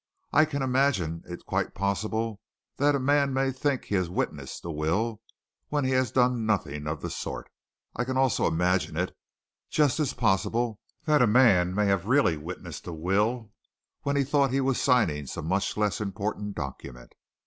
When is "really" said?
12.07-12.35